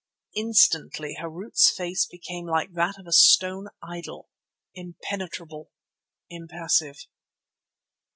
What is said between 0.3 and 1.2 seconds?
Instantly